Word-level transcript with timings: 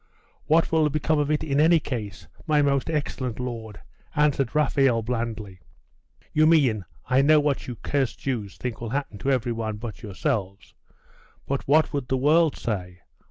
'What 0.47 0.71
will 0.71 0.89
become 0.89 1.19
of 1.19 1.29
it 1.29 1.43
in 1.43 1.59
any 1.59 1.79
case, 1.79 2.27
my 2.47 2.63
most 2.63 2.89
excellent 2.89 3.39
lord?' 3.39 3.79
answered 4.15 4.55
Raphael 4.55 5.03
blandly. 5.03 5.59
'You 6.33 6.47
mean 6.47 6.85
I 7.07 7.21
know 7.21 7.39
what 7.39 7.67
you 7.67 7.75
cursed 7.75 8.17
Jews 8.17 8.57
think 8.57 8.81
will 8.81 8.89
happen 8.89 9.19
to 9.19 9.29
every 9.29 9.51
one 9.51 9.77
but 9.77 10.01
yourselves. 10.01 10.73
But 11.45 11.67
what 11.67 11.93
would 11.93 12.07
the 12.07 12.17
world 12.17 12.55
say? 12.57 13.01